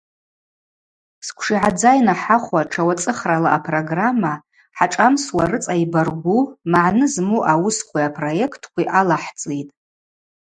Сквшигӏадза 1.27 1.91
йнахӏахвуа 1.97 2.61
тшауацӏыхрала 2.69 3.49
апрограмма 3.57 4.33
хӏашӏамсуа 4.77 5.43
рыцӏа 5.49 5.75
йбаргву, 5.83 6.39
магӏны 6.71 7.05
зму 7.13 7.39
ауыскви 7.51 8.01
апроекткви 8.07 8.83
алахӏцӏитӏ. 8.99 9.73